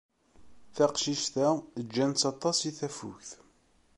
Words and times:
Taqcict-a 0.75 1.49
ǧǧan-tt 1.87 2.29
aṭas 2.31 2.57
i 2.69 2.71
tafukt. 2.77 3.31